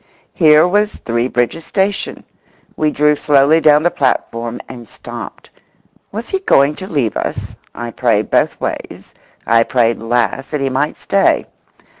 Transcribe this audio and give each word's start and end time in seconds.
Here 0.33 0.67
was 0.67 0.95
Three 0.95 1.27
Bridges 1.27 1.63
station. 1.63 2.23
We 2.75 2.89
drew 2.89 3.13
slowly 3.15 3.61
down 3.61 3.83
the 3.83 3.91
platform 3.91 4.59
and 4.67 4.87
stopped. 4.87 5.51
Was 6.11 6.27
he 6.29 6.39
going 6.39 6.73
to 6.77 6.87
leave 6.87 7.15
us? 7.15 7.55
I 7.75 7.91
prayed 7.91 8.31
both 8.31 8.59
ways—I 8.59 9.61
prayed 9.61 9.99
last 9.99 10.49
that 10.49 10.59
he 10.61 10.69
might 10.71 10.97
stay. 10.97 11.45